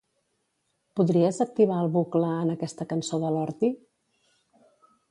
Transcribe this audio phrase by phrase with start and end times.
[0.99, 3.73] Podries activar el bucle en aquesta cançó de Lordi?